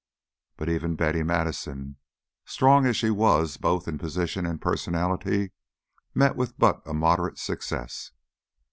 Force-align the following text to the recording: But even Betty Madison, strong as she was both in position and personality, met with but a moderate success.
But 0.57 0.67
even 0.67 0.95
Betty 0.95 1.21
Madison, 1.21 1.97
strong 2.43 2.87
as 2.87 2.97
she 2.97 3.11
was 3.11 3.57
both 3.57 3.87
in 3.87 3.99
position 3.99 4.47
and 4.47 4.59
personality, 4.59 5.51
met 6.15 6.35
with 6.35 6.57
but 6.57 6.81
a 6.87 6.93
moderate 6.95 7.37
success. 7.37 8.09